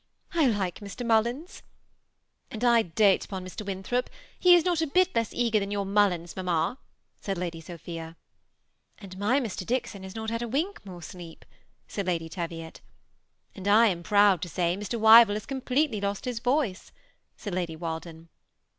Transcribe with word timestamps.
I 0.33 0.47
like 0.47 0.79
Mr. 0.79 1.05
Mullins." 1.05 1.57
^ 1.61 1.61
And 2.49 2.63
I 2.63 2.81
dote 2.81 3.23
upon 3.23 3.45
Mr. 3.45 3.63
Winthrop: 3.63 4.09
he 4.39 4.55
is 4.55 4.65
not 4.65 4.81
a 4.81 4.87
bit 4.87 5.15
less 5.15 5.31
eager 5.31 5.59
than 5.59 5.69
your 5.69 5.85
MuUins, 5.85 6.35
mamma," 6.35 6.79
said 7.19 7.37
Lady 7.37 7.61
Sophia. 7.61 8.17
^And 8.99 9.15
my 9.19 9.39
Mr. 9.39 9.63
Dickson 9.63 10.01
has 10.01 10.15
not 10.15 10.31
had 10.31 10.41
a 10.41 10.47
wink 10.47 10.83
more 10.83 11.03
sleep," 11.03 11.45
said 11.87 12.07
Lady 12.07 12.29
Teviot 12.29 12.81
^ 12.83 12.87
And 13.53 13.67
I 13.67 13.89
am 13.89 14.01
proud 14.01 14.41
to 14.41 14.49
say 14.49 14.75
Mr. 14.75 14.99
Wyvill 14.99 15.35
has 15.35 15.45
completely 15.45 16.01
lost 16.01 16.25
his 16.25 16.39
voice," 16.39 16.91
said 17.37 17.53
Lady 17.53 17.75
Walden. 17.75 18.29